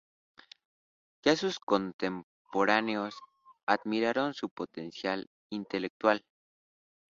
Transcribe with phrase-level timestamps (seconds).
[1.23, 3.19] Ya sus contemporáneos
[3.67, 6.25] admiraron su potencia intelectual.